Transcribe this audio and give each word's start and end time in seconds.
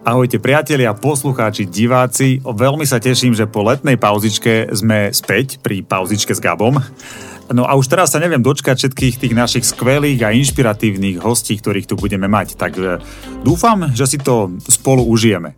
Ahojte 0.00 0.40
priatelia, 0.40 0.96
poslucháči, 0.96 1.68
diváci. 1.68 2.40
Veľmi 2.40 2.88
sa 2.88 2.96
teším, 2.96 3.36
že 3.36 3.44
po 3.44 3.60
letnej 3.60 4.00
pauzičke 4.00 4.72
sme 4.72 5.12
späť 5.12 5.60
pri 5.60 5.84
pauzičke 5.84 6.32
s 6.32 6.40
Gabom. 6.40 6.80
No 7.52 7.68
a 7.68 7.76
už 7.76 7.84
teraz 7.84 8.16
sa 8.16 8.16
neviem 8.16 8.40
dočkať 8.40 8.80
všetkých 8.80 9.20
tých 9.20 9.34
našich 9.36 9.68
skvelých 9.68 10.24
a 10.24 10.32
inšpiratívnych 10.32 11.20
hostí, 11.20 11.60
ktorých 11.60 11.84
tu 11.84 12.00
budeme 12.00 12.32
mať. 12.32 12.56
Tak 12.56 12.80
dúfam, 13.44 13.92
že 13.92 14.08
si 14.08 14.16
to 14.16 14.56
spolu 14.72 15.04
užijeme. 15.04 15.52